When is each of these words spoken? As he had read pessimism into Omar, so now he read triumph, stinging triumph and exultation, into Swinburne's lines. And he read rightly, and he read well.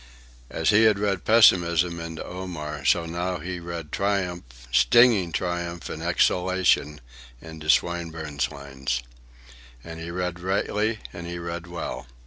As 0.49 0.71
he 0.71 0.85
had 0.85 0.97
read 0.97 1.25
pessimism 1.25 1.99
into 1.99 2.25
Omar, 2.25 2.83
so 2.85 3.05
now 3.05 3.37
he 3.37 3.59
read 3.59 3.91
triumph, 3.91 4.43
stinging 4.71 5.31
triumph 5.31 5.89
and 5.91 6.01
exultation, 6.01 6.99
into 7.39 7.69
Swinburne's 7.69 8.49
lines. 8.49 9.03
And 9.83 9.99
he 9.99 10.09
read 10.09 10.39
rightly, 10.39 11.01
and 11.13 11.27
he 11.27 11.37
read 11.37 11.67
well. 11.67 12.07